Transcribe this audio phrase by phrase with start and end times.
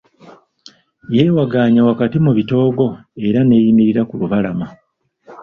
[1.15, 2.85] Yeewagaannya wakati mu bitoogo
[3.27, 4.67] era n'eyimirira ku lubalama.